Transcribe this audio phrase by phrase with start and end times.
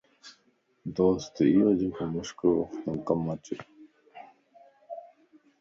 [0.95, 3.55] دوست ايو جيڪو مشڪل وقتم ڪم اچي